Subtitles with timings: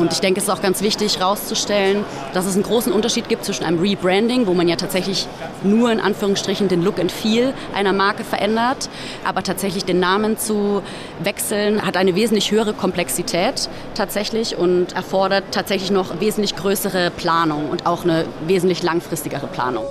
[0.00, 3.44] Und ich denke, es ist auch ganz wichtig herauszustellen, dass es einen großen Unterschied gibt
[3.44, 5.26] zwischen einem Rebranding, wo man ja tatsächlich
[5.62, 8.88] nur in Anführungsstrichen den Look and Feel einer Marke verändert,
[9.24, 10.82] aber tatsächlich den Namen zu
[11.22, 17.86] wechseln hat eine wesentlich höhere Komplexität tatsächlich und erfordert tatsächlich noch wesentlich größere Planung und
[17.86, 19.84] auch eine wesentlich langfristigere Planung.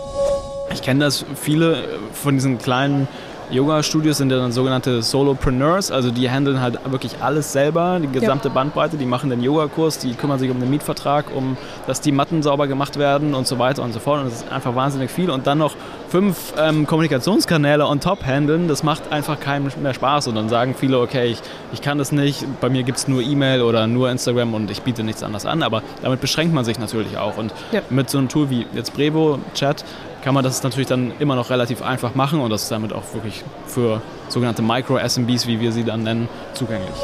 [0.73, 1.83] Ich kenne das viele
[2.13, 3.07] von diesen kleinen
[3.51, 8.49] Yoga-Studios sind ja dann sogenannte Solopreneurs, also die handeln halt wirklich alles selber, die gesamte
[8.49, 8.53] ja.
[8.53, 11.57] Bandbreite, die machen den Yogakurs, die kümmern sich um den Mietvertrag, um
[11.87, 14.19] dass die Matten sauber gemacht werden und so weiter und so fort.
[14.19, 15.31] Und das ist einfach wahnsinnig viel.
[15.31, 15.75] Und dann noch
[16.09, 20.27] fünf ähm, Kommunikationskanäle on top handeln, das macht einfach keinem mehr Spaß.
[20.27, 21.39] Und dann sagen viele, okay, ich,
[21.73, 24.83] ich kann das nicht, bei mir gibt es nur E-Mail oder nur Instagram und ich
[24.83, 25.63] biete nichts anderes an.
[25.63, 27.37] Aber damit beschränkt man sich natürlich auch.
[27.37, 27.81] Und ja.
[27.89, 29.83] mit so einem Tool wie jetzt Brevo, Chat,
[30.21, 33.13] kann man das natürlich dann immer noch relativ einfach machen und das ist damit auch
[33.13, 36.95] wirklich für sogenannte Micro-SMBs, wie wir sie dann nennen, zugänglich.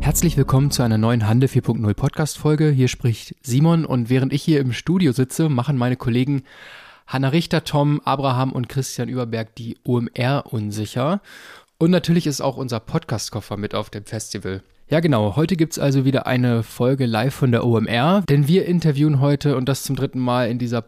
[0.00, 2.70] Herzlich willkommen zu einer neuen Handel 4.0 Podcast Folge.
[2.70, 6.42] Hier spricht Simon und während ich hier im Studio sitze, machen meine Kollegen
[7.10, 11.20] Hanna Richter, Tom, Abraham und Christian Überberg die OMR unsicher.
[11.82, 14.62] Und natürlich ist auch unser Podcast-Koffer mit auf dem Festival.
[14.90, 15.34] Ja, genau.
[15.36, 19.66] Heute gibt's also wieder eine Folge live von der OMR, denn wir interviewen heute und
[19.66, 20.82] das zum dritten Mal in dieser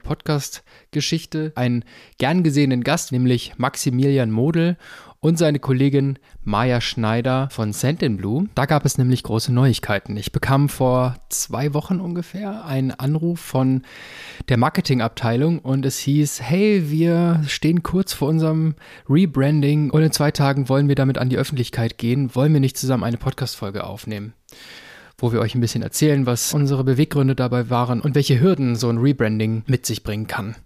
[0.92, 1.84] Podcast-Geschichte einen
[2.18, 4.76] gern gesehenen Gast, nämlich Maximilian Model
[5.20, 8.48] und seine Kollegin Maya Schneider von Blue.
[8.54, 10.16] Da gab es nämlich große Neuigkeiten.
[10.16, 13.82] Ich bekam vor zwei Wochen ungefähr einen Anruf von
[14.48, 18.74] der Marketingabteilung und es hieß, hey, wir stehen kurz vor unserem
[19.08, 22.34] Rebranding und in zwei Tagen wollen wir damit an die Öffentlichkeit gehen.
[22.34, 24.34] Wollen wir nicht zusammen eine Podcast-Folge aufnehmen?
[25.22, 28.90] Wo wir euch ein bisschen erzählen, was unsere Beweggründe dabei waren und welche Hürden so
[28.90, 30.56] ein Rebranding mit sich bringen kann.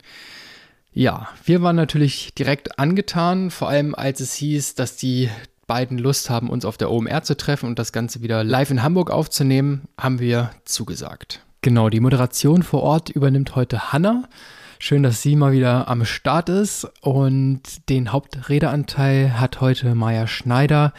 [0.93, 5.29] Ja, wir waren natürlich direkt angetan, vor allem als es hieß, dass die
[5.67, 8.83] beiden Lust haben, uns auf der OMR zu treffen und das Ganze wieder live in
[8.83, 11.43] Hamburg aufzunehmen, haben wir zugesagt.
[11.61, 14.25] Genau, die Moderation vor Ort übernimmt heute Hanna.
[14.79, 20.95] Schön, dass sie mal wieder am Start ist und den Hauptredeanteil hat heute Maya Schneider,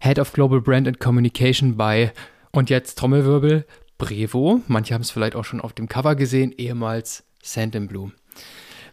[0.00, 2.12] Head of Global Brand and Communication bei
[2.56, 3.66] und jetzt Trommelwirbel
[3.98, 4.62] Brevo.
[4.66, 8.12] Manche haben es vielleicht auch schon auf dem Cover gesehen, ehemals Sand Blue.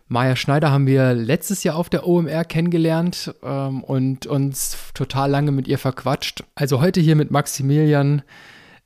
[0.10, 5.52] Maja Schneider haben wir letztes Jahr auf der OMR kennengelernt ähm, und uns total lange
[5.52, 6.44] mit ihr verquatscht.
[6.56, 8.22] Also heute hier mit Maximilian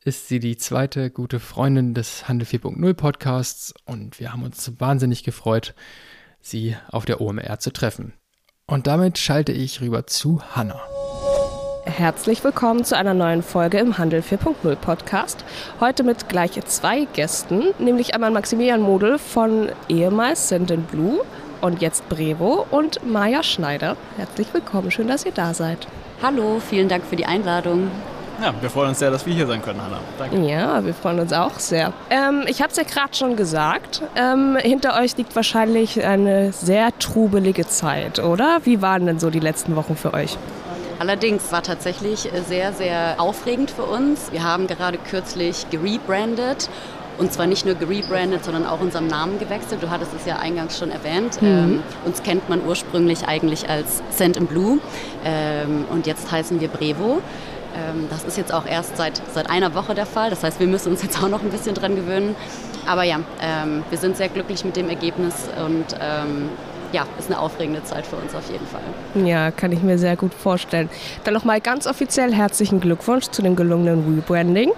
[0.05, 5.23] ist sie die zweite gute Freundin des Handel 4.0 Podcasts und wir haben uns wahnsinnig
[5.23, 5.73] gefreut,
[6.39, 8.13] sie auf der OMR zu treffen.
[8.67, 10.81] Und damit schalte ich rüber zu Hannah.
[11.87, 15.45] Herzlich willkommen zu einer neuen Folge im Handel 4.0 Podcast.
[15.79, 21.21] Heute mit gleich zwei Gästen, nämlich einmal Maximilian Model von ehemals Send Blue
[21.61, 23.95] und jetzt Brevo und Maja Schneider.
[24.17, 25.87] Herzlich willkommen, schön, dass ihr da seid.
[26.21, 27.89] Hallo, vielen Dank für die Einladung.
[28.41, 29.99] Ja, wir freuen uns sehr, dass wir hier sein können, Hanna.
[30.19, 30.45] Danke.
[30.45, 31.93] Ja, wir freuen uns auch sehr.
[32.09, 34.03] Ähm, ich habe es ja gerade schon gesagt.
[34.15, 38.59] Ähm, hinter euch liegt wahrscheinlich eine sehr trubelige Zeit, oder?
[38.65, 40.37] Wie waren denn so die letzten Wochen für euch?
[40.99, 44.31] Allerdings war tatsächlich sehr, sehr aufregend für uns.
[44.31, 46.69] Wir haben gerade kürzlich gerebrandet
[47.17, 49.81] und zwar nicht nur gerebrandet, sondern auch unserem Namen gewechselt.
[49.81, 51.41] Du hattest es ja eingangs schon erwähnt.
[51.41, 51.47] Mhm.
[51.47, 54.79] Ähm, uns kennt man ursprünglich eigentlich als Sand in Blue
[55.25, 57.21] ähm, und jetzt heißen wir Brevo.
[57.75, 60.29] Ähm, das ist jetzt auch erst seit, seit einer Woche der Fall.
[60.29, 62.35] Das heißt, wir müssen uns jetzt auch noch ein bisschen dran gewöhnen.
[62.87, 66.49] Aber ja, ähm, wir sind sehr glücklich mit dem Ergebnis und ähm,
[66.91, 69.25] ja, ist eine aufregende Zeit für uns auf jeden Fall.
[69.25, 70.89] Ja, kann ich mir sehr gut vorstellen.
[71.23, 74.71] Dann nochmal ganz offiziell herzlichen Glückwunsch zu dem gelungenen Rebranding.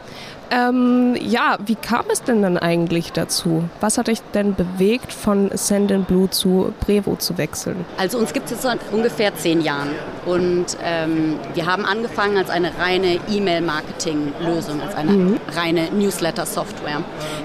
[0.52, 3.64] Ähm, ja, wie kam es denn dann eigentlich dazu?
[3.80, 7.86] Was hat euch denn bewegt, von Send Blue zu Brevo zu wechseln?
[7.98, 9.90] Also uns gibt es jetzt seit ungefähr zehn Jahren
[10.26, 15.40] und ähm, wir haben angefangen als eine reine E-Mail-Marketing-Lösung, als eine mhm.
[15.56, 17.04] reine Newsletter-Software.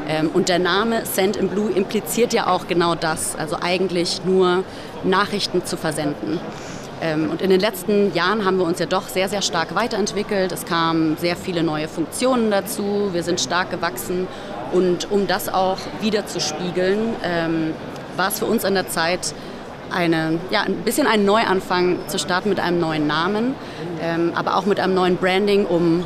[0.09, 4.65] Ähm, und der Name Send Blue impliziert ja auch genau das, also eigentlich nur
[5.05, 6.41] Nachrichten zu versenden.
[7.05, 10.53] Ähm, und in den letzten Jahren haben wir uns ja doch sehr, sehr stark weiterentwickelt.
[10.53, 13.11] Es kamen sehr viele neue Funktionen dazu.
[13.13, 14.27] Wir sind stark gewachsen.
[14.73, 17.75] Und um das auch wieder zu spiegeln, ähm,
[18.17, 19.35] war es für uns an der Zeit,
[19.91, 23.55] eine, ja, ein bisschen einen Neuanfang zu starten mit einem neuen Namen,
[24.01, 26.05] ähm, aber auch mit einem neuen Branding, um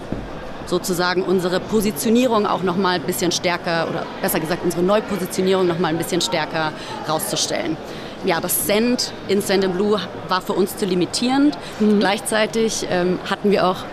[0.67, 5.79] sozusagen unsere Positionierung auch noch mal ein bisschen stärker oder besser gesagt unsere Neupositionierung noch
[5.79, 6.73] mal ein bisschen stärker
[7.09, 7.77] rauszustellen
[8.25, 11.57] ja, das Send in Send Blue war für uns zu limitierend.
[11.81, 12.01] Mhm.
[12.01, 13.85] Gleichzeitig ähm, hatten wir auch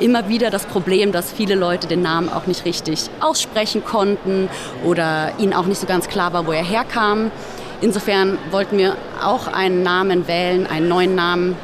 [0.00, 4.48] immer wieder das Problem, dass viele Leute den Namen auch nicht richtig aussprechen konnten
[4.84, 7.30] oder ihnen auch nicht so ganz klar war, wo er herkam.
[7.80, 11.56] insofern wollten wir auch einen Namen wählen, einen neuen Namen,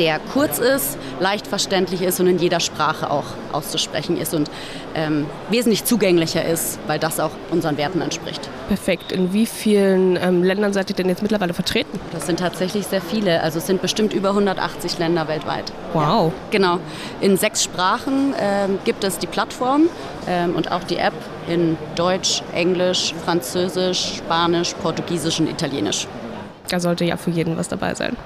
[0.00, 4.50] der kurz ist, leicht verständlich ist und in jeder Sprache auch auszusprechen ist und
[4.94, 8.48] ähm, wesentlich zugänglicher ist, weil das auch unseren Werten entspricht.
[8.68, 9.12] Perfekt.
[9.12, 12.00] In wie vielen ähm, Ländern seid ihr denn jetzt mittlerweile vertreten?
[12.12, 13.42] Das sind tatsächlich sehr viele.
[13.42, 15.70] Also es sind bestimmt über 180 Länder weltweit.
[15.92, 16.02] Wow.
[16.02, 16.78] Ja, genau.
[17.20, 19.82] In sechs Sprachen ähm, gibt es die Plattform
[20.26, 21.14] ähm, und auch die App
[21.46, 26.06] in Deutsch, Englisch, Französisch, Spanisch, Portugiesisch und Italienisch.
[26.68, 28.16] Da sollte ja für jeden was dabei sein.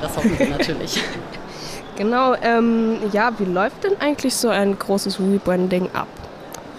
[0.00, 1.02] Das hoffen wir natürlich.
[1.96, 6.06] Genau, ähm, ja, wie läuft denn eigentlich so ein großes Rebranding ab?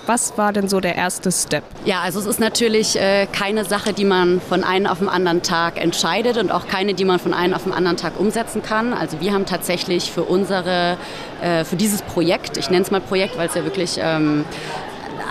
[0.06, 1.64] Was war denn so der erste Step?
[1.84, 5.44] Ja, also es ist natürlich äh, keine Sache, die man von einem auf den anderen
[5.44, 8.94] Tag entscheidet und auch keine, die man von einem auf den anderen Tag umsetzen kann.
[8.94, 10.98] Also wir haben tatsächlich für unsere,
[11.42, 14.46] äh, für dieses Projekt, ich nenne es mal Projekt, weil es ja wirklich ähm,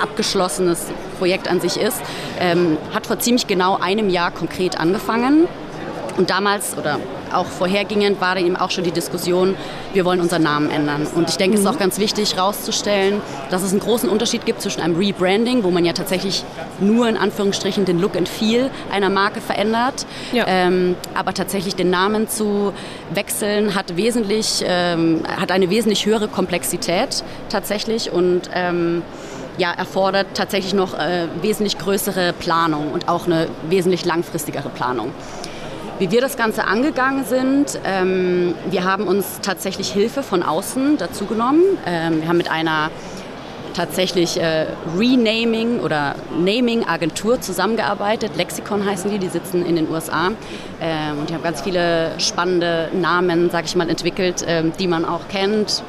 [0.02, 0.87] abgeschlossenes
[1.19, 2.00] Projekt an sich ist,
[2.38, 5.49] ähm, hat vor ziemlich genau einem Jahr konkret angefangen.
[6.19, 7.00] Und damals oder
[7.32, 9.54] auch vorhergehend war eben auch schon die Diskussion,
[9.92, 11.06] wir wollen unseren Namen ändern.
[11.14, 11.64] Und ich denke, mhm.
[11.64, 13.20] es ist auch ganz wichtig herauszustellen,
[13.50, 16.44] dass es einen großen Unterschied gibt zwischen einem Rebranding, wo man ja tatsächlich
[16.80, 20.44] nur in Anführungsstrichen den Look and Feel einer Marke verändert, ja.
[20.46, 22.72] ähm, aber tatsächlich den Namen zu
[23.12, 29.02] wechseln hat wesentlich, ähm, hat eine wesentlich höhere Komplexität tatsächlich und ähm,
[29.58, 35.12] ja, erfordert tatsächlich noch äh, wesentlich größere Planung und auch eine wesentlich langfristigere Planung.
[35.99, 41.27] Wie wir das Ganze angegangen sind, ähm, wir haben uns tatsächlich Hilfe von außen dazu
[41.27, 41.62] genommen.
[41.87, 42.93] Ähm, wir haben mit einer
[43.75, 44.67] tatsächlich äh,
[44.97, 48.37] Renaming oder Naming-Agentur zusammengearbeitet.
[48.37, 50.29] Lexikon heißen die, die sitzen in den USA.
[50.81, 55.05] Ähm, und die haben ganz viele spannende Namen, sag ich mal, entwickelt, ähm, die man
[55.05, 55.83] auch kennt.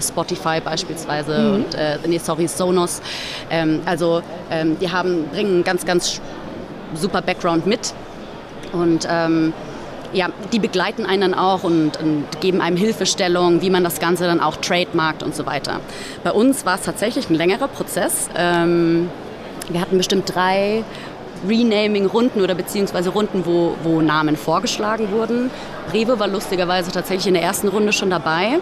[0.00, 1.54] Spotify beispielsweise mhm.
[1.54, 3.02] und äh, nee, sorry, Sonos.
[3.50, 6.22] Ähm, also ähm, die haben, bringen ganz, ganz
[6.94, 7.92] super Background mit
[8.72, 9.52] und ähm,
[10.12, 14.24] ja, die begleiten einen dann auch und, und, geben einem Hilfestellung, wie man das Ganze
[14.24, 15.80] dann auch trademarkt und so weiter.
[16.24, 18.28] Bei uns war es tatsächlich ein längerer Prozess.
[18.36, 19.08] Ähm,
[19.68, 20.82] wir hatten bestimmt drei
[21.48, 25.50] Renaming-Runden oder beziehungsweise Runden, wo, wo Namen vorgeschlagen wurden.
[25.92, 28.58] Rewe war lustigerweise tatsächlich in der ersten Runde schon dabei.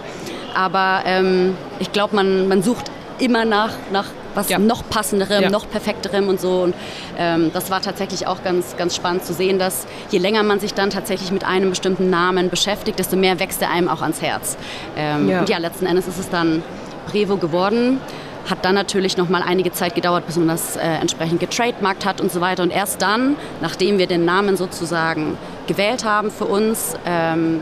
[0.55, 4.59] Aber ähm, ich glaube, man, man sucht immer nach, nach was ja.
[4.59, 5.51] noch passenderem, ja.
[5.51, 6.63] noch perfekterem und so.
[6.63, 6.75] Und
[7.19, 10.75] ähm, das war tatsächlich auch ganz, ganz spannend zu sehen, dass je länger man sich
[10.75, 14.57] dann tatsächlich mit einem bestimmten Namen beschäftigt, desto mehr wächst er einem auch ans Herz.
[14.97, 15.41] Ähm, ja.
[15.41, 16.63] Und ja, letzten Endes ist es dann
[17.11, 18.01] Brevo geworden
[18.49, 22.21] hat dann natürlich noch mal einige Zeit gedauert, bis man das äh, entsprechend getrademarkt hat
[22.21, 22.63] und so weiter.
[22.63, 25.37] Und erst dann, nachdem wir den Namen sozusagen
[25.67, 27.61] gewählt haben für uns, ähm,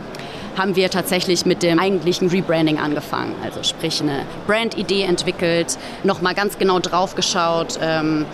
[0.57, 3.35] haben wir tatsächlich mit dem eigentlichen Rebranding angefangen.
[3.45, 7.79] Also sprich eine Brand-Idee entwickelt, nochmal ganz genau drauf geschaut.
[7.81, 8.27] Ähm,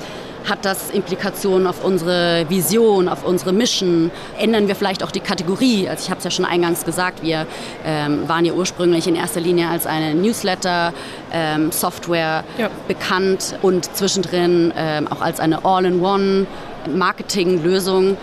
[0.49, 4.11] hat das Implikationen auf unsere Vision, auf unsere Mission?
[4.39, 5.89] Ändern wir vielleicht auch die Kategorie?
[5.89, 7.47] Also ich habe es ja schon eingangs gesagt, wir
[7.85, 12.69] ähm, waren ja ursprünglich in erster Linie als eine Newsletter-Software ähm, ja.
[12.89, 16.49] bekannt und zwischendrin ähm, auch als eine All-in-One
[16.93, 18.09] Marketing-Lösung.
[18.09, 18.17] Ähm,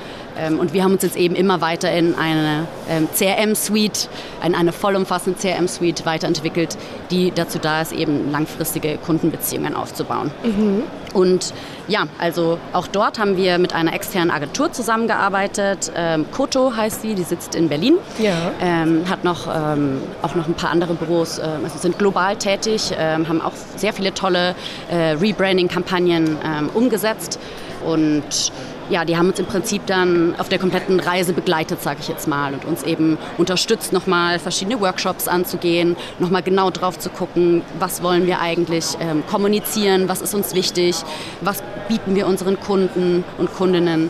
[0.60, 4.10] und wir haben uns jetzt eben immer weiter in eine ähm, CRM-Suite,
[4.46, 6.78] in eine vollumfassende CRM-Suite weiterentwickelt,
[7.12, 10.32] die dazu da ist, eben langfristige Kundenbeziehungen aufzubauen.
[10.44, 10.84] Mhm.
[11.14, 11.54] Und
[11.88, 15.92] ja, also auch dort haben wir mit einer externen Agentur zusammengearbeitet.
[15.96, 17.98] Ähm, Koto heißt sie, die sitzt in Berlin.
[18.20, 18.52] Ja.
[18.62, 22.92] Ähm, hat noch, ähm, auch noch ein paar andere Büros, ähm, also sind global tätig,
[22.98, 24.56] ähm, haben auch sehr viele tolle
[24.90, 27.40] äh, Rebranding-Kampagnen ähm, umgesetzt.
[27.86, 28.52] Und
[28.90, 32.28] ja, die haben uns im Prinzip dann auf der kompletten Reise begleitet, sage ich jetzt
[32.28, 38.04] mal, und uns eben unterstützt, nochmal verschiedene Workshops anzugehen, nochmal genau drauf zu gucken, was
[38.04, 40.96] wollen wir eigentlich ähm, kommunizieren, was ist uns wichtig,
[41.42, 44.10] was bieten wir unseren Kunden und Kundinnen.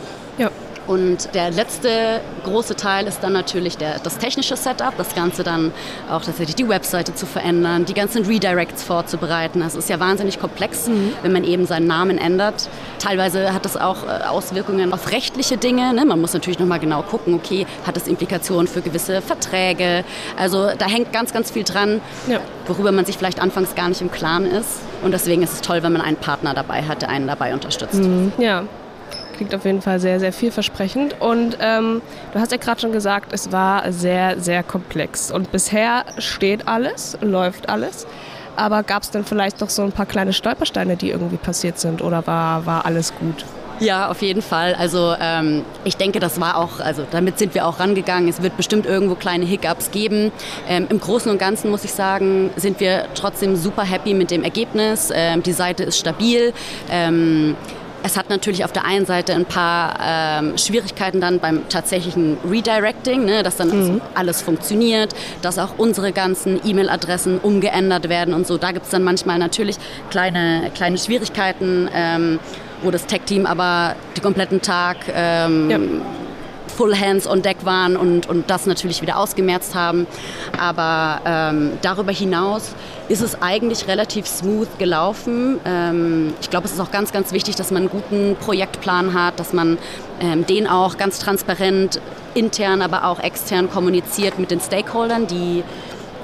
[0.90, 5.70] Und der letzte große Teil ist dann natürlich der, das technische Setup, das Ganze dann
[6.10, 9.60] auch tatsächlich die Webseite zu verändern, die ganzen Redirects vorzubereiten.
[9.60, 11.12] Das ist ja wahnsinnig komplex, mhm.
[11.22, 12.68] wenn man eben seinen Namen ändert.
[12.98, 15.94] Teilweise hat das auch äh, Auswirkungen auf rechtliche Dinge.
[15.94, 16.04] Ne?
[16.04, 20.02] Man muss natürlich nochmal genau gucken, okay, hat das Implikationen für gewisse Verträge?
[20.36, 22.40] Also da hängt ganz, ganz viel dran, ja.
[22.66, 24.80] worüber man sich vielleicht anfangs gar nicht im Klaren ist.
[25.04, 27.94] Und deswegen ist es toll, wenn man einen Partner dabei hat, der einen dabei unterstützt.
[27.94, 28.32] Mhm.
[28.38, 28.64] Ja,
[29.40, 31.18] klingt auf jeden Fall sehr, sehr vielversprechend.
[31.18, 32.02] Und ähm,
[32.34, 35.30] du hast ja gerade schon gesagt, es war sehr, sehr komplex.
[35.30, 38.06] Und bisher steht alles, läuft alles.
[38.56, 42.02] Aber gab es denn vielleicht noch so ein paar kleine Stolpersteine, die irgendwie passiert sind?
[42.02, 43.46] Oder war, war alles gut?
[43.78, 44.74] Ja, auf jeden Fall.
[44.74, 48.28] Also ähm, ich denke, das war auch, also damit sind wir auch rangegangen.
[48.28, 50.32] Es wird bestimmt irgendwo kleine Hiccups geben.
[50.68, 54.44] Ähm, Im Großen und Ganzen muss ich sagen, sind wir trotzdem super happy mit dem
[54.44, 55.10] Ergebnis.
[55.14, 56.52] Ähm, die Seite ist stabil.
[58.02, 63.24] Es hat natürlich auf der einen Seite ein paar ähm, Schwierigkeiten dann beim tatsächlichen Redirecting,
[63.24, 64.00] ne, dass dann mhm.
[64.14, 68.56] alles funktioniert, dass auch unsere ganzen E-Mail-Adressen umgeändert werden und so.
[68.56, 69.76] Da gibt es dann manchmal natürlich
[70.10, 72.38] kleine, kleine Schwierigkeiten, ähm,
[72.82, 75.78] wo das Tech-Team aber den kompletten Tag ähm, ja
[76.80, 80.06] Full Hands on Deck waren und, und das natürlich wieder ausgemerzt haben.
[80.58, 82.74] Aber ähm, darüber hinaus
[83.10, 85.60] ist es eigentlich relativ smooth gelaufen.
[85.66, 89.38] Ähm, ich glaube, es ist auch ganz, ganz wichtig, dass man einen guten Projektplan hat,
[89.38, 89.76] dass man
[90.22, 92.00] ähm, den auch ganz transparent
[92.32, 95.62] intern, aber auch extern kommuniziert mit den Stakeholdern, die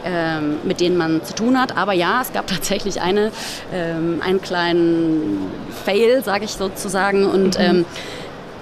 [0.07, 1.77] ähm, mit denen man zu tun hat.
[1.77, 3.31] Aber ja, es gab tatsächlich eine,
[3.75, 5.51] ähm, einen kleinen
[5.85, 7.27] Fail, sage ich sozusagen.
[7.27, 7.65] Und mhm.
[7.65, 7.85] ähm,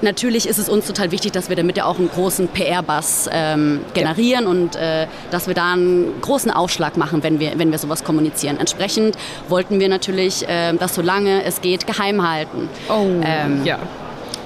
[0.04, 3.80] Natürlich ist es uns total wichtig, dass wir damit ja auch einen großen PR-Bass ähm,
[3.94, 4.50] generieren ja.
[4.50, 8.58] und äh, dass wir da einen großen Aufschlag machen, wenn wir, wenn wir sowas kommunizieren.
[8.60, 9.16] Entsprechend
[9.48, 12.68] wollten wir natürlich äh, das, solange es geht, geheim halten.
[12.88, 13.78] Oh, ähm, ja.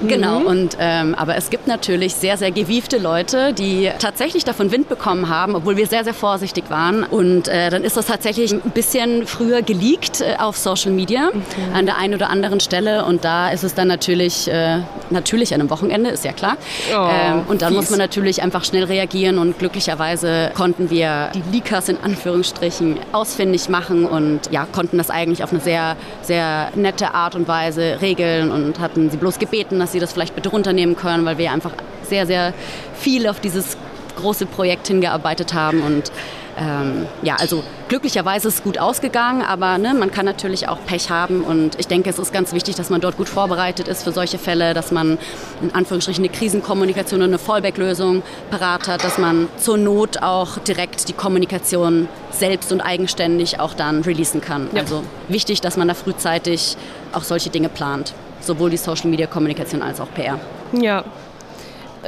[0.07, 0.47] Genau, mhm.
[0.47, 5.29] und, ähm, aber es gibt natürlich sehr, sehr gewiefte Leute, die tatsächlich davon Wind bekommen
[5.29, 7.03] haben, obwohl wir sehr, sehr vorsichtig waren.
[7.05, 11.75] Und äh, dann ist das tatsächlich ein bisschen früher geleakt äh, auf Social Media mhm.
[11.75, 13.05] an der einen oder anderen Stelle.
[13.05, 14.79] Und da ist es dann natürlich, äh,
[15.11, 16.57] natürlich an einem Wochenende, ist ja klar.
[16.93, 17.83] Oh, ähm, und dann fies.
[17.83, 23.69] muss man natürlich einfach schnell reagieren und glücklicherweise konnten wir die Leakers in Anführungsstrichen ausfindig
[23.69, 28.51] machen und ja, konnten das eigentlich auf eine sehr, sehr nette Art und Weise regeln
[28.51, 31.73] und hatten sie bloß gebeten, dass sie das vielleicht bitte runternehmen können, weil wir einfach
[32.03, 32.53] sehr, sehr
[32.95, 33.79] viel auf dieses
[34.17, 36.13] große Projekt hingearbeitet haben und
[36.59, 41.09] ähm, ja, also glücklicherweise ist es gut ausgegangen, aber ne, man kann natürlich auch Pech
[41.09, 44.13] haben und ich denke, es ist ganz wichtig, dass man dort gut vorbereitet ist für
[44.13, 45.19] solche Fälle, dass man
[45.63, 51.09] in Anführungsstrichen eine Krisenkommunikation und eine Fallback-Lösung parat hat, dass man zur Not auch direkt
[51.09, 54.69] die Kommunikation selbst und eigenständig auch dann releasen kann.
[54.75, 54.81] Ja.
[54.83, 56.77] Also wichtig, dass man da frühzeitig
[57.13, 60.39] auch solche Dinge plant sowohl die Social-Media-Kommunikation als auch PR.
[60.73, 61.05] Ja.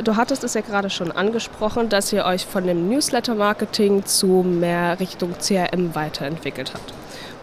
[0.05, 5.01] Du hattest es ja gerade schon angesprochen, dass ihr euch von dem Newsletter-Marketing zu mehr
[5.01, 6.95] Richtung CRM weiterentwickelt habt.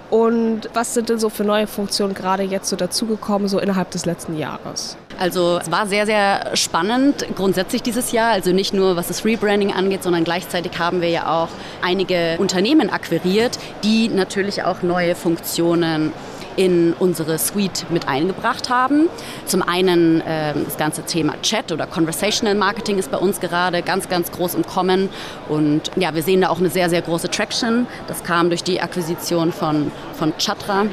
[0.10, 4.06] Und was sind denn so für neue Funktionen gerade jetzt so dazugekommen, so innerhalb des
[4.06, 4.96] letzten Jahres?
[5.20, 8.32] Also es war sehr, sehr spannend grundsätzlich dieses Jahr.
[8.32, 11.50] Also nicht nur was das Rebranding angeht, sondern gleichzeitig haben wir ja auch
[11.82, 16.14] einige Unternehmen akquiriert, die natürlich auch neue Funktionen
[16.58, 19.08] in unsere Suite mit eingebracht haben.
[19.46, 24.10] Zum einen äh, das ganze Thema Chat oder Conversational Marketing ist bei uns gerade ganz,
[24.10, 25.08] ganz groß im Kommen.
[25.48, 27.88] Und ja, wir sehen da auch eine sehr, sehr große Traction.
[28.08, 30.88] Das kam durch die Akquisition von, von Chatra.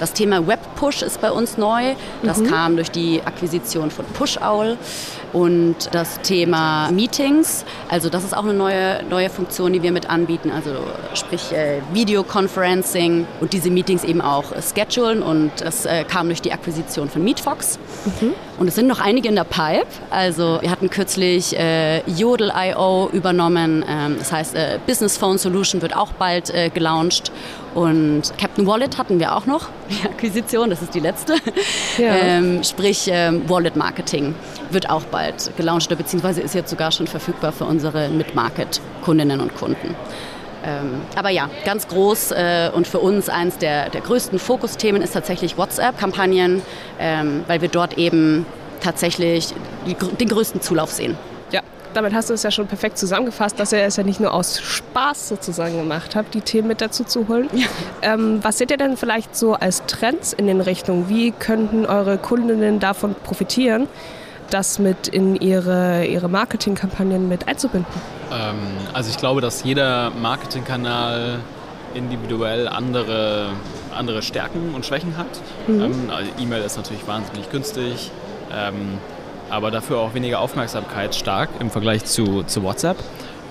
[0.00, 1.94] Das Thema Web Push ist bei uns neu.
[2.22, 2.48] Das mhm.
[2.48, 4.76] kam durch die Akquisition von PushOwl.
[5.36, 10.08] Und das Thema Meetings, also das ist auch eine neue, neue Funktion, die wir mit
[10.08, 10.50] anbieten.
[10.50, 10.70] Also
[11.12, 15.22] sprich äh, Videoconferencing und diese Meetings eben auch schedulen.
[15.22, 17.78] Und das äh, kam durch die Akquisition von MeetFox.
[18.06, 18.32] Mhm.
[18.58, 19.84] Und es sind noch einige in der Pipe.
[20.08, 23.84] Also wir hatten kürzlich äh, Yodel.io übernommen.
[23.86, 27.30] Ähm, das heißt, äh, Business Phone Solution wird auch bald äh, gelauncht.
[27.74, 31.34] Und Captain Wallet hatten wir auch noch, die Akquisition, das ist die letzte.
[31.98, 32.14] Ja.
[32.14, 34.34] Ähm, sprich, ähm, Wallet Marketing
[34.70, 39.94] wird auch bald gelauncht, beziehungsweise ist jetzt sogar schon verfügbar für unsere Mid-Market-Kundinnen und Kunden.
[40.64, 45.12] Ähm, aber ja, ganz groß äh, und für uns eines der, der größten Fokusthemen ist
[45.12, 46.60] tatsächlich WhatsApp-Kampagnen,
[47.00, 48.44] ähm, weil wir dort eben
[48.82, 49.54] tatsächlich
[49.86, 51.16] die, den größten Zulauf sehen.
[51.96, 54.60] Damit hast du es ja schon perfekt zusammengefasst, dass ihr es ja nicht nur aus
[54.60, 57.48] Spaß sozusagen gemacht habt, die Themen mit dazu zu holen.
[57.54, 57.66] Ja.
[58.02, 61.08] Ähm, was seht ihr denn vielleicht so als Trends in den Richtungen?
[61.08, 63.88] Wie könnten eure Kundinnen davon profitieren?
[64.50, 67.92] das mit in ihre, ihre Marketingkampagnen mit einzubinden?
[68.30, 68.54] Ähm,
[68.92, 71.40] also ich glaube, dass jeder Marketingkanal
[71.94, 73.48] individuell andere,
[73.92, 75.26] andere Stärken und Schwächen hat.
[75.66, 75.82] Mhm.
[75.82, 78.12] Ähm, also E-Mail ist natürlich wahnsinnig günstig,
[78.54, 78.98] ähm,
[79.50, 82.96] aber dafür auch weniger Aufmerksamkeit stark im Vergleich zu, zu WhatsApp.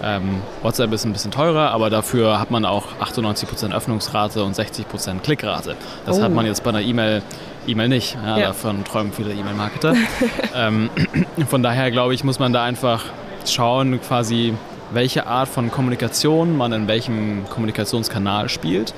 [0.03, 5.19] Ähm, WhatsApp ist ein bisschen teurer, aber dafür hat man auch 98% Öffnungsrate und 60%
[5.19, 5.75] Klickrate.
[6.05, 6.23] Das oh.
[6.23, 7.23] hat man jetzt bei einer E-Mail
[7.67, 8.15] E-Mail nicht.
[8.23, 8.47] Ja, ja.
[8.47, 9.95] Davon träumen viele E-Mail-Marketer.
[10.55, 10.89] ähm,
[11.49, 13.05] von daher glaube ich, muss man da einfach
[13.45, 14.53] schauen, quasi,
[14.91, 18.93] welche Art von Kommunikation man in welchem Kommunikationskanal spielt.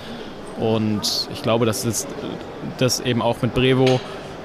[0.59, 2.07] Und ich glaube, dass das,
[2.77, 3.99] das eben auch mit Brevo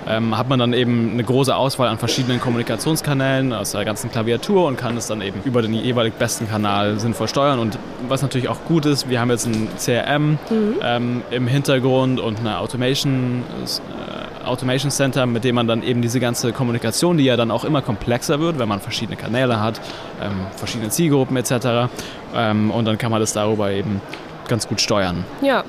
[0.07, 4.67] ähm, hat man dann eben eine große Auswahl an verschiedenen Kommunikationskanälen aus der ganzen Klaviatur
[4.67, 7.59] und kann es dann eben über den jeweilig besten Kanal sinnvoll steuern.
[7.59, 7.79] Und
[8.09, 10.75] was natürlich auch gut ist, wir haben jetzt ein CRM mhm.
[10.83, 16.19] ähm, im Hintergrund und eine Automation, äh, Automation Center, mit dem man dann eben diese
[16.19, 19.81] ganze Kommunikation, die ja dann auch immer komplexer wird, wenn man verschiedene Kanäle hat,
[20.21, 21.89] ähm, verschiedene Zielgruppen etc.
[22.35, 24.01] Ähm, und dann kann man das darüber eben
[24.49, 25.25] ganz gut steuern.
[25.43, 25.65] Ja,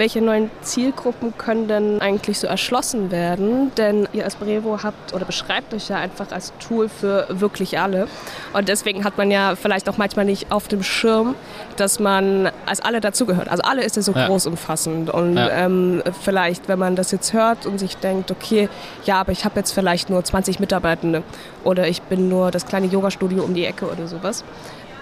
[0.00, 3.70] welche neuen Zielgruppen können denn eigentlich so erschlossen werden?
[3.76, 8.08] Denn ihr als Brevo habt oder beschreibt euch ja einfach als Tool für wirklich alle.
[8.54, 11.34] Und deswegen hat man ja vielleicht auch manchmal nicht auf dem Schirm,
[11.76, 13.48] dass man als alle dazugehört.
[13.48, 14.26] Also alle ist ja so ja.
[14.26, 15.10] groß umfassend.
[15.10, 15.50] Und ja.
[15.50, 18.70] ähm, vielleicht, wenn man das jetzt hört und sich denkt, okay,
[19.04, 21.22] ja, aber ich habe jetzt vielleicht nur 20 Mitarbeitende
[21.62, 24.44] oder ich bin nur das kleine Yoga-Studio um die Ecke oder sowas.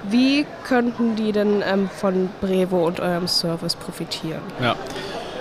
[0.04, 4.42] Wie könnten die denn ähm, von Brevo und eurem Service profitieren?
[4.62, 4.76] Ja.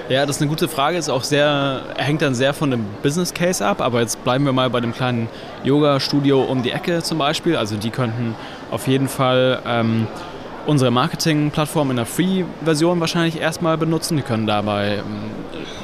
[0.09, 0.97] Ja, das ist eine gute Frage.
[0.97, 3.81] Ist auch sehr, hängt dann sehr von dem Business Case ab.
[3.81, 5.27] Aber jetzt bleiben wir mal bei dem kleinen
[5.65, 7.57] Yoga-Studio um die Ecke zum Beispiel.
[7.57, 8.33] Also die könnten
[8.71, 10.07] auf jeden Fall ähm,
[10.65, 14.15] unsere Marketing-Plattform in der Free-Version wahrscheinlich erstmal benutzen.
[14.15, 15.03] Die können dabei ähm,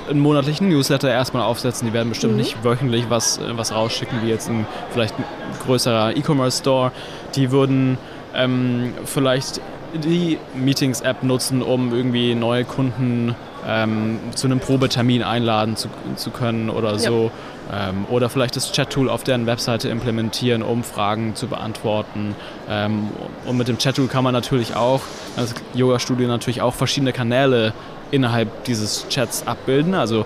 [0.09, 1.87] einen monatlichen Newsletter erstmal aufsetzen.
[1.87, 2.39] Die werden bestimmt mhm.
[2.39, 5.25] nicht wöchentlich was, äh, was rausschicken, wie jetzt ein vielleicht ein
[5.65, 6.93] größerer E-Commerce-Store.
[7.35, 7.97] Die würden
[8.33, 9.61] ähm, vielleicht
[9.93, 13.35] die Meetings-App nutzen, um irgendwie neue Kunden
[13.67, 17.31] ähm, zu einem Probetermin einladen zu, zu können oder so.
[17.71, 17.89] Ja.
[17.89, 22.35] Ähm, oder vielleicht das Chat-Tool auf deren Webseite implementieren, um Fragen zu beantworten.
[22.69, 23.09] Ähm,
[23.45, 25.01] und mit dem Chat-Tool kann man natürlich auch,
[25.35, 27.73] das Yoga-Studio natürlich auch verschiedene Kanäle
[28.11, 29.93] innerhalb dieses Chats abbilden.
[29.95, 30.25] Also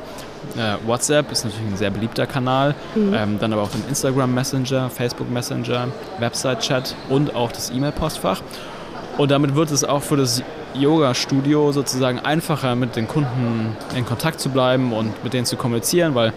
[0.55, 3.13] äh, WhatsApp ist natürlich ein sehr beliebter Kanal, mhm.
[3.13, 5.87] ähm, dann aber auch den Instagram Messenger, Facebook Messenger,
[6.19, 8.41] Website-Chat und auch das E-Mail-Postfach.
[9.17, 14.39] Und damit wird es auch für das Yoga-Studio sozusagen einfacher, mit den Kunden in Kontakt
[14.39, 16.33] zu bleiben und mit denen zu kommunizieren, weil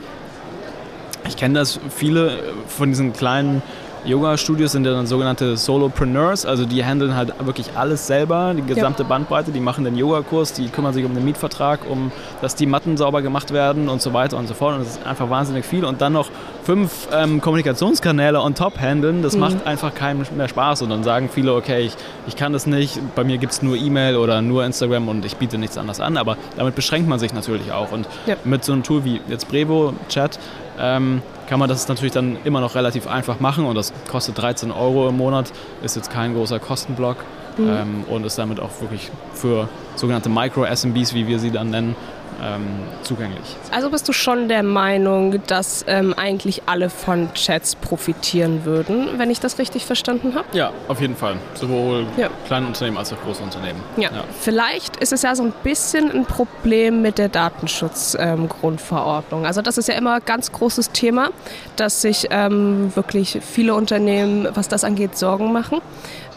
[1.29, 3.63] ich kenne das, viele von diesen kleinen
[4.05, 9.03] Yoga-Studios sind ja dann sogenannte Solopreneurs, also die handeln halt wirklich alles selber, die gesamte
[9.03, 9.09] ja.
[9.09, 12.97] Bandbreite, die machen den Yogakurs, die kümmern sich um den Mietvertrag, um dass die Matten
[12.97, 14.75] sauber gemacht werden und so weiter und so fort.
[14.75, 15.85] Und das ist einfach wahnsinnig viel.
[15.85, 16.31] Und dann noch
[16.63, 19.41] fünf ähm, Kommunikationskanäle on top handeln, das mhm.
[19.41, 20.83] macht einfach keinem mehr Spaß.
[20.83, 21.95] Und dann sagen viele, okay, ich,
[22.27, 25.37] ich kann das nicht, bei mir gibt es nur E-Mail oder nur Instagram und ich
[25.37, 26.17] biete nichts anderes an.
[26.17, 27.93] Aber damit beschränkt man sich natürlich auch.
[27.93, 28.37] Und ja.
[28.45, 30.39] mit so einem Tool wie jetzt Brevo, Chat,
[30.79, 34.71] ähm, kann man das natürlich dann immer noch relativ einfach machen und das kostet 13
[34.71, 35.51] Euro im Monat,
[35.83, 37.17] ist jetzt kein großer Kostenblock
[37.59, 37.69] mhm.
[37.69, 41.97] ähm, und ist damit auch wirklich für sogenannte Micro-SMBs, wie wir sie dann nennen,
[42.43, 42.67] ähm,
[43.03, 43.57] zugänglich.
[43.71, 49.31] Also bist du schon der Meinung, dass ähm, eigentlich alle von Chats profitieren würden, wenn
[49.31, 50.47] ich das richtig verstanden habe?
[50.53, 51.37] Ja, auf jeden Fall.
[51.55, 52.29] Sowohl ja.
[52.47, 53.81] kleine Unternehmen als auch große Unternehmen.
[53.97, 54.11] Ja.
[54.11, 54.25] ja.
[54.39, 59.41] Vielleicht ist es ja so ein bisschen ein Problem mit der Datenschutzgrundverordnung.
[59.41, 61.31] Ähm, also das ist ja immer ein ganz großes Thema,
[61.77, 65.81] dass sich ähm, wirklich viele Unternehmen, was das angeht, Sorgen machen.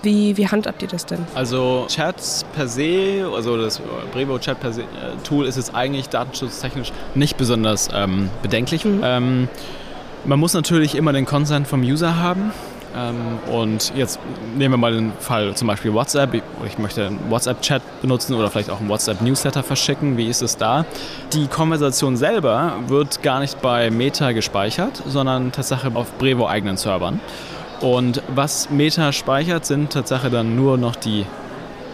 [0.04, 1.26] Wie, wie handhabt ihr das denn?
[1.34, 4.86] Also Chats per se, also das Brevo Chat per se äh,
[5.24, 8.84] Tool ist jetzt eigentlich datenschutztechnisch nicht besonders ähm, bedenklich.
[8.84, 9.02] Mhm.
[9.02, 9.48] Ähm,
[10.26, 12.52] man muss natürlich immer den Consent vom User haben.
[12.96, 14.20] Ähm, und jetzt
[14.58, 16.34] nehmen wir mal den Fall zum Beispiel WhatsApp.
[16.68, 20.18] Ich möchte einen WhatsApp-Chat benutzen oder vielleicht auch einen WhatsApp-Newsletter verschicken.
[20.18, 20.86] Wie ist es da?
[21.32, 27.20] Die Konversation selber wird gar nicht bei Meta gespeichert, sondern tatsächlich auf Brevo eigenen Servern.
[27.84, 31.26] Und was Meta speichert, sind tatsächlich dann nur noch die,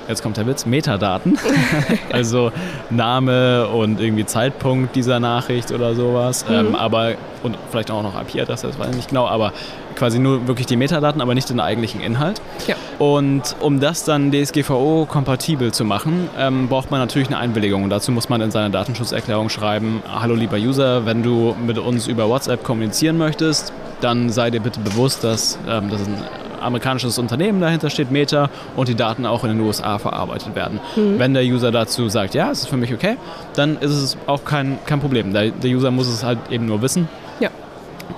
[0.08, 1.36] jetzt kommt der Witz, Metadaten.
[2.14, 2.52] also
[2.92, 6.48] Name und irgendwie Zeitpunkt dieser Nachricht oder sowas.
[6.48, 6.56] Mhm.
[6.56, 9.52] Ähm, aber, und vielleicht auch noch IP-Adresse, das weiß ich nicht genau, aber
[9.96, 12.40] quasi nur wirklich die Metadaten, aber nicht den eigentlichen Inhalt.
[12.68, 12.76] Ja.
[13.00, 17.84] Und um das dann DSGVO-kompatibel zu machen, ähm, braucht man natürlich eine Einwilligung.
[17.84, 22.08] Und dazu muss man in seiner Datenschutzerklärung schreiben, hallo lieber User, wenn du mit uns
[22.08, 26.18] über WhatsApp kommunizieren möchtest, dann sei dir bitte bewusst, dass, ähm, dass ein
[26.62, 30.80] amerikanisches Unternehmen dahinter steht, Meta, und die Daten auch in den USA verarbeitet werden.
[30.96, 31.20] Mhm.
[31.20, 33.18] Wenn der User dazu sagt, ja, es ist für mich okay,
[33.56, 35.34] dann ist es auch kein, kein Problem.
[35.34, 37.08] Der, der User muss es halt eben nur wissen.
[37.40, 37.50] Ja.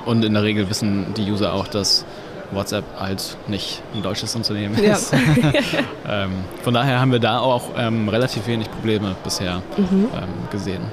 [0.05, 2.05] Und in der Regel wissen die User auch, dass
[2.51, 4.93] WhatsApp halt nicht ein deutsches Unternehmen ja.
[4.93, 5.13] ist.
[6.09, 6.31] ähm,
[6.63, 10.07] von daher haben wir da auch ähm, relativ wenig Probleme bisher mhm.
[10.13, 10.83] ähm, gesehen.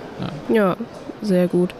[0.48, 0.54] Ja.
[0.54, 0.76] ja.
[1.22, 1.70] Sehr gut.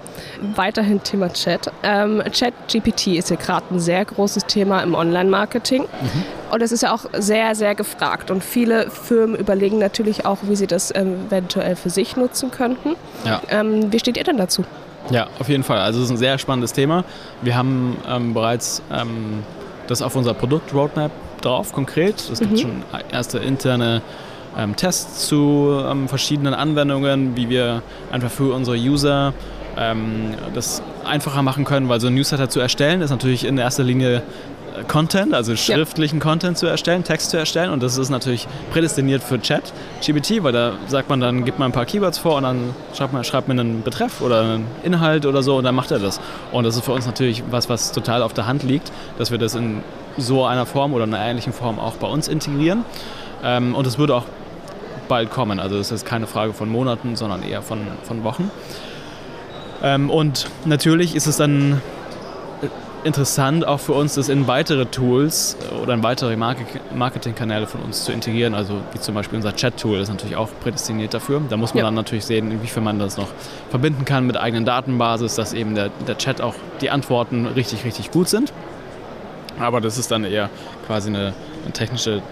[0.55, 1.71] Weiterhin Thema Chat.
[1.83, 5.83] Ähm, Chat GPT ist ja gerade ein sehr großes Thema im Online-Marketing.
[5.83, 6.25] Mhm.
[6.51, 8.31] Und es ist ja auch sehr, sehr gefragt.
[8.31, 12.97] Und viele Firmen überlegen natürlich auch, wie sie das ähm, eventuell für sich nutzen könnten.
[13.25, 13.43] Ja.
[13.51, 14.65] Ähm, wie steht ihr denn dazu?
[15.11, 15.79] Ja, auf jeden Fall.
[15.79, 17.05] Also es ist ein sehr spannendes Thema.
[17.43, 19.43] Wir haben ähm, bereits ähm,
[19.87, 22.17] das auf unserer Produkt-Roadmap drauf, konkret.
[22.31, 22.59] Es gibt mhm.
[22.59, 24.03] schon erste interne
[24.57, 29.33] ähm, Tests zu ähm, verschiedenen Anwendungen, wie wir einfach für unsere User
[29.77, 33.85] ähm, das einfacher machen können, weil so ein Newsletter zu erstellen ist natürlich in erster
[33.85, 36.25] Linie äh, Content, also schriftlichen ja.
[36.25, 39.73] Content zu erstellen, Text zu erstellen und das ist natürlich prädestiniert für Chat,
[40.05, 43.13] GBT, weil da sagt man dann, gibt man ein paar Keywords vor und dann schreibt
[43.13, 46.21] man, schreibt man einen Betreff oder einen Inhalt oder so und dann macht er das.
[46.53, 49.39] Und das ist für uns natürlich was, was total auf der Hand liegt, dass wir
[49.39, 49.83] das in
[50.17, 52.85] so einer Form oder einer ähnlichen Form auch bei uns integrieren.
[53.43, 54.25] Ähm, und es würde auch
[55.09, 55.61] bald kommen.
[55.61, 58.51] Also es ist keine Frage von Monaten, sondern eher von, von Wochen.
[59.83, 61.81] Ähm, und natürlich ist es dann
[63.05, 68.13] interessant auch für uns, das in weitere Tools oder in weitere Marketingkanäle von uns zu
[68.13, 68.55] integrieren.
[68.55, 71.41] Also wie zum Beispiel unser Chat-Tool ist natürlich auch prädestiniert dafür.
[71.49, 71.85] Da muss man ja.
[71.85, 73.29] dann natürlich sehen, inwiefern man das noch
[73.71, 78.11] verbinden kann mit eigenen Datenbasis, dass eben der, der Chat auch die Antworten richtig, richtig
[78.11, 78.53] gut sind.
[79.61, 80.51] Aber das ist dann eher
[80.87, 82.23] quasi eine, eine technische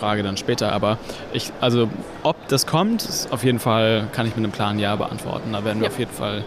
[0.00, 0.72] Frage dann später.
[0.72, 0.98] Aber
[1.32, 1.88] ich, also
[2.22, 5.52] ob das kommt, auf jeden Fall kann ich mit einem klaren Ja beantworten.
[5.52, 5.92] Da werden wir ja.
[5.92, 6.44] auf jeden Fall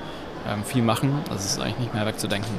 [0.51, 1.21] ähm, viel machen.
[1.29, 2.51] Das ist eigentlich nicht mehr wegzudenken,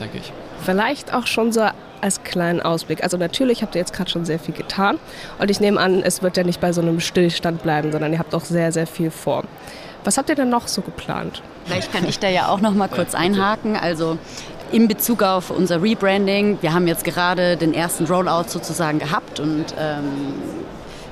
[0.00, 0.32] denke ich.
[0.64, 1.68] Vielleicht auch schon so
[2.00, 3.02] als kleinen Ausblick.
[3.02, 4.98] Also natürlich habt ihr jetzt gerade schon sehr viel getan
[5.38, 8.18] und ich nehme an, es wird ja nicht bei so einem Stillstand bleiben, sondern ihr
[8.18, 9.44] habt auch sehr, sehr viel vor.
[10.04, 11.42] Was habt ihr denn noch so geplant?
[11.64, 13.76] Vielleicht kann ich da ja auch noch mal kurz einhaken.
[13.76, 14.16] Also
[14.72, 19.66] in Bezug auf unser Rebranding, wir haben jetzt gerade den ersten Rollout sozusagen gehabt und
[19.78, 20.34] ähm,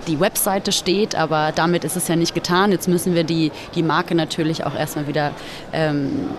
[0.07, 2.71] die Webseite steht, aber damit ist es ja nicht getan.
[2.71, 5.33] Jetzt müssen wir die, die Marke natürlich auch erstmal wieder
[5.73, 6.31] ähm,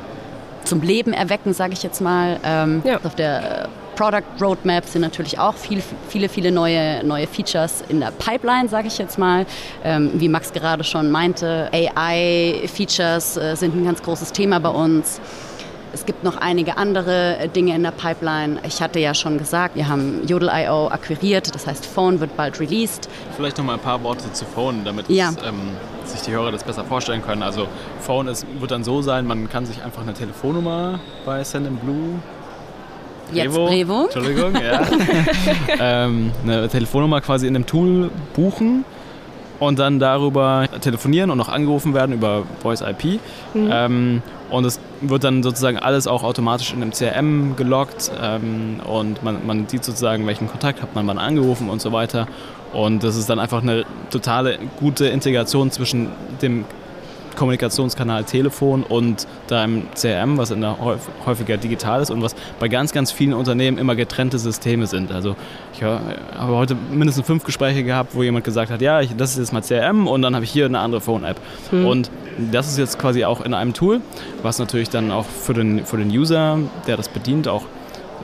[0.63, 2.39] zum Leben erwecken, sage ich jetzt mal.
[2.43, 2.99] Ähm, ja.
[3.03, 7.99] Auf der äh, Product Roadmap sind natürlich auch viel, viele, viele neue, neue Features in
[7.99, 9.45] der Pipeline, sage ich jetzt mal.
[9.83, 15.19] Ähm, wie Max gerade schon meinte, AI-Features äh, sind ein ganz großes Thema bei uns.
[15.93, 18.59] Es gibt noch einige andere äh, Dinge in der Pipeline.
[18.65, 23.09] Ich hatte ja schon gesagt, wir haben Yodel.io akquiriert, das heißt Phone wird bald released.
[23.35, 25.29] Vielleicht noch mal ein paar Worte zu Phone, damit ja.
[25.29, 25.59] es, ähm,
[26.05, 27.43] sich die Hörer das besser vorstellen können.
[27.43, 27.67] Also
[28.01, 32.19] Phone ist, wird dann so sein, man kann sich einfach eine Telefonnummer bei Send Blue
[33.31, 34.05] Jetzt Brevo.
[34.05, 34.81] Entschuldigung, ja.
[35.79, 38.85] ähm, eine Telefonnummer quasi in dem Tool buchen
[39.59, 43.19] und dann darüber telefonieren und noch angerufen werden über Voice IP.
[43.53, 43.69] Mhm.
[43.71, 49.23] Ähm, und es wird dann sozusagen alles auch automatisch in dem CRM gelockt ähm, und
[49.23, 52.27] man, man sieht sozusagen, welchen Kontakt hat man wann angerufen und so weiter.
[52.73, 56.09] Und das ist dann einfach eine totale gute Integration zwischen
[56.41, 56.65] dem
[57.37, 60.77] Kommunikationskanal Telefon und deinem CRM, was in der
[61.25, 65.11] häufiger digital ist und was bei ganz, ganz vielen Unternehmen immer getrennte Systeme sind.
[65.11, 65.35] Also
[65.73, 69.37] ich habe heute mindestens fünf Gespräche gehabt, wo jemand gesagt hat, ja, ich, das ist
[69.37, 71.39] jetzt mal CRM und dann habe ich hier eine andere Phone-App.
[71.71, 71.85] Mhm.
[71.85, 72.11] Und
[72.51, 74.01] das ist jetzt quasi auch in einem Tool,
[74.41, 77.63] was natürlich dann auch für den, für den User, der das bedient, auch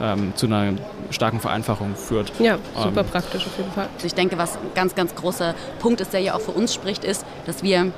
[0.01, 0.73] ähm, zu einer
[1.11, 2.31] starken Vereinfachung führt.
[2.39, 3.87] Ja, super ähm, praktisch auf jeden Fall.
[3.93, 6.73] Also ich denke, was ein ganz, ganz großer Punkt ist, der ja auch für uns
[6.73, 7.91] spricht, ist, dass wir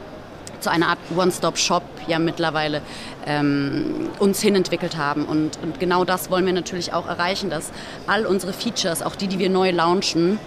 [0.66, 2.82] zu einer Art One-Stop-Shop ja mittlerweile
[3.28, 5.26] ähm, uns hinentwickelt haben.
[5.26, 7.72] Und, und genau das wollen wir natürlich auch erreichen, dass
[8.08, 10.40] all unsere Features, auch die, die wir neu launchen,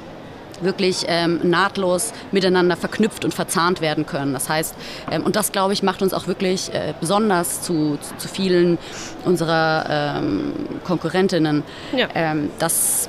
[0.61, 4.33] wirklich ähm, nahtlos miteinander verknüpft und verzahnt werden können.
[4.33, 4.75] Das heißt,
[5.09, 8.77] ähm, und das glaube ich macht uns auch wirklich äh, besonders zu, zu, zu, vielen
[9.25, 10.53] unserer ähm,
[10.83, 11.63] Konkurrentinnen,
[11.97, 12.09] ja.
[12.17, 13.09] Ähm, dass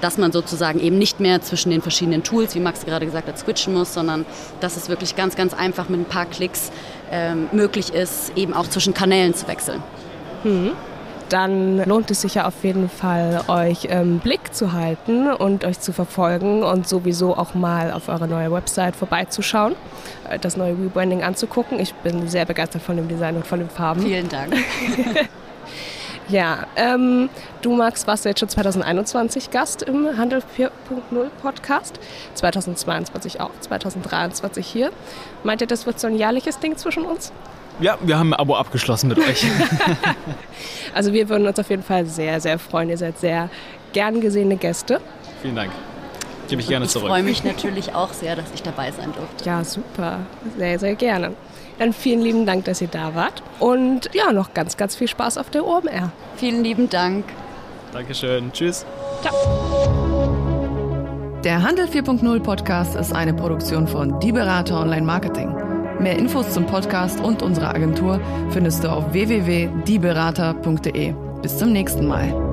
[0.00, 3.38] dass man sozusagen eben nicht mehr zwischen den verschiedenen Tools, wie Max gerade gesagt hat,
[3.38, 4.26] switchen muss, sondern
[4.60, 6.70] dass es wirklich ganz, ganz einfach mit ein paar Klicks
[7.10, 9.82] ähm, möglich ist, eben auch zwischen Kanälen zu wechseln.
[10.44, 10.72] Mhm.
[11.28, 15.64] Dann lohnt es sich ja auf jeden Fall, euch im ähm, Blick zu halten und
[15.64, 19.74] euch zu verfolgen und sowieso auch mal auf eure neue Website vorbeizuschauen,
[20.30, 21.80] äh, das neue Rebranding anzugucken.
[21.80, 24.00] Ich bin sehr begeistert von dem Design und von den Farben.
[24.02, 24.54] Vielen Dank.
[26.28, 27.30] Ja, ähm,
[27.62, 30.70] du Max warst jetzt schon 2021 Gast im Handel 4.0
[31.40, 31.98] Podcast,
[32.34, 34.90] 2022 auch, 2023 hier.
[35.42, 37.32] Meint ihr, das wird so ein jährliches Ding zwischen uns?
[37.80, 39.46] Ja, wir haben ein Abo abgeschlossen mit euch.
[40.94, 42.90] also wir würden uns auf jeden Fall sehr, sehr freuen.
[42.90, 43.48] Ihr seid sehr
[43.92, 45.00] gern gesehene Gäste.
[45.40, 45.72] Vielen Dank.
[46.48, 47.06] Gebe ich gerne zurück.
[47.06, 49.44] Ich freue mich natürlich auch sehr, dass ich dabei sein durfte.
[49.44, 50.20] Ja, super.
[50.56, 51.34] Sehr, sehr gerne.
[51.78, 53.42] Dann vielen lieben Dank, dass ihr da wart.
[53.60, 56.10] Und ja, noch ganz, ganz viel Spaß auf der OMR.
[56.36, 57.24] Vielen lieben Dank.
[57.92, 58.52] Dankeschön.
[58.52, 58.84] Tschüss.
[59.22, 59.34] Ciao.
[61.44, 65.54] Der Handel 4.0 Podcast ist eine Produktion von Die Berater Online Marketing.
[66.00, 71.14] Mehr Infos zum Podcast und unserer Agentur findest du auf www.dieberater.de.
[71.42, 72.47] Bis zum nächsten Mal.